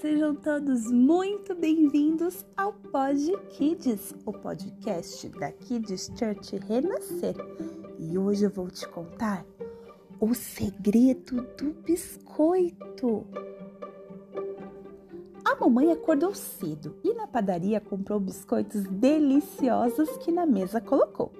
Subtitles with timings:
[0.00, 7.34] sejam todos muito bem-vindos ao Pod Kids, o podcast da Kids Church Renascer.
[7.98, 9.44] E hoje eu vou te contar
[10.20, 13.26] o segredo do biscoito.
[15.44, 21.32] A mamãe acordou cedo e na padaria comprou biscoitos deliciosos que na mesa colocou.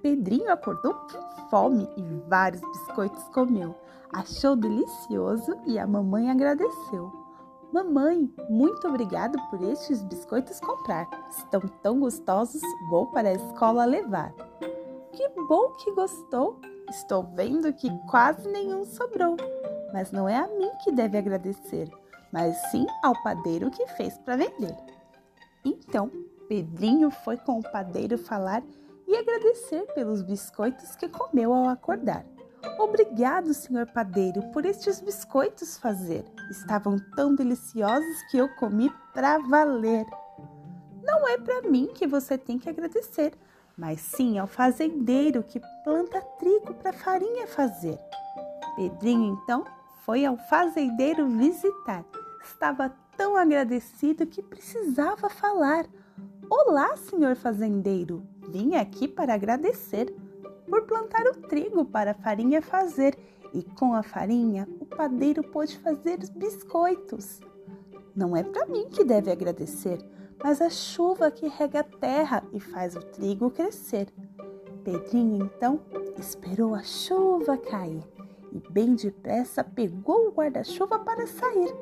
[0.00, 3.74] Pedrinho acordou com fome e vários biscoitos comeu.
[4.10, 7.29] Achou delicioso e a mamãe agradeceu.
[7.72, 11.08] Mamãe, muito obrigado por estes biscoitos comprar.
[11.30, 14.32] Estão tão gostosos, vou para a escola levar.
[15.12, 16.60] Que bom que gostou!
[16.88, 19.36] Estou vendo que quase nenhum sobrou.
[19.92, 21.88] Mas não é a mim que deve agradecer,
[22.32, 24.76] mas sim ao padeiro que fez para vender.
[25.64, 26.10] Então,
[26.48, 28.64] Pedrinho foi com o padeiro falar
[29.06, 32.24] e agradecer pelos biscoitos que comeu ao acordar.
[32.78, 36.24] Obrigado, senhor padeiro, por estes biscoitos fazer.
[36.50, 40.04] Estavam tão deliciosos que eu comi para valer.
[41.02, 43.32] Não é para mim que você tem que agradecer,
[43.76, 47.98] mas sim ao fazendeiro que planta trigo para farinha fazer.
[48.76, 49.64] Pedrinho então
[50.04, 52.04] foi ao fazendeiro visitar.
[52.42, 55.86] Estava tão agradecido que precisava falar.
[56.48, 58.26] Olá, senhor fazendeiro.
[58.48, 60.14] Vim aqui para agradecer
[60.70, 63.18] por plantar o trigo para a farinha fazer,
[63.52, 67.40] e com a farinha o padeiro pôde fazer biscoitos.
[68.14, 69.98] Não é para mim que deve agradecer,
[70.42, 74.08] mas a chuva que rega a terra e faz o trigo crescer.
[74.84, 75.80] Pedrinho então
[76.16, 78.02] esperou a chuva cair
[78.52, 81.74] e bem depressa pegou o guarda-chuva para sair.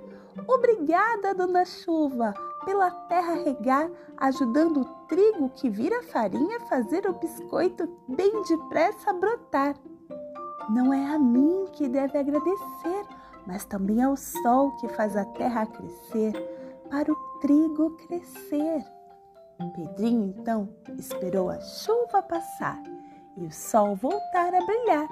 [0.46, 2.34] Obrigada, dona chuva,
[2.68, 9.74] pela terra regar, ajudando o trigo que vira farinha fazer o biscoito bem depressa brotar.
[10.68, 13.06] Não é a mim que deve agradecer,
[13.46, 16.34] mas também ao sol que faz a terra crescer,
[16.90, 18.84] para o trigo crescer.
[19.74, 20.68] Pedrinho então
[20.98, 22.82] esperou a chuva passar
[23.38, 25.08] e o sol voltar a brilhar.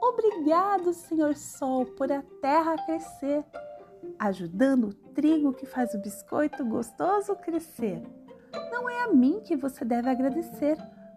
[0.00, 3.44] Obrigado, Senhor Sol, por a terra crescer
[4.18, 8.02] ajudando o trigo que faz o biscoito gostoso crescer.
[8.70, 10.76] Não é a mim que você deve agradecer,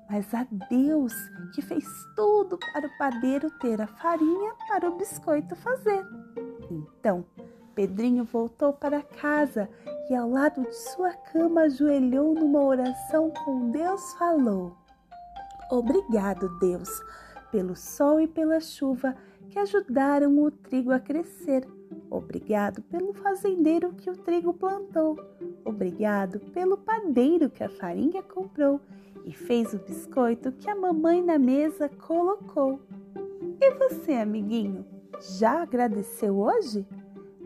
[0.09, 1.13] mas a Deus
[1.53, 6.05] que fez tudo para o padeiro ter a farinha para o biscoito fazer.
[6.69, 7.25] Então,
[7.75, 9.69] Pedrinho voltou para casa
[10.09, 14.75] e ao lado de sua cama ajoelhou numa oração com Deus falou:
[15.71, 16.89] Obrigado, Deus,
[17.51, 19.15] pelo sol e pela chuva
[19.49, 21.67] que ajudaram o trigo a crescer
[22.09, 25.17] Obrigado pelo fazendeiro que o trigo plantou.
[25.63, 28.81] Obrigado pelo padeiro que a farinha comprou
[29.25, 32.79] e fez o biscoito que a mamãe na mesa colocou.
[33.61, 34.85] E você, amiguinho,
[35.39, 36.87] já agradeceu hoje?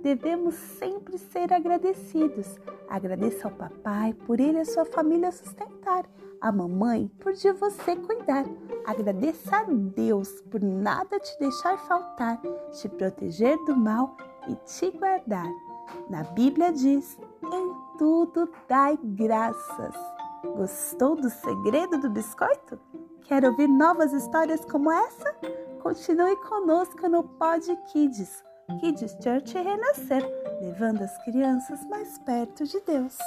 [0.02, 2.58] Devemos sempre ser agradecidos.
[2.88, 6.06] Agradeça ao papai por ele e a sua família sustentar,
[6.40, 8.46] a mamãe por de você cuidar.
[8.86, 14.16] Agradeça a Deus por nada te deixar faltar, te proteger do mal
[14.48, 15.48] e te guardar.
[16.10, 19.96] Na Bíblia diz: em tudo dai graças.
[20.58, 22.78] Gostou do segredo do biscoito?
[23.22, 25.34] Quer ouvir novas histórias como essa?
[25.82, 28.44] Continue conosco no Pod Kids,
[28.80, 30.24] Kids Church Renascer,
[30.62, 33.18] levando as crianças mais perto de Deus.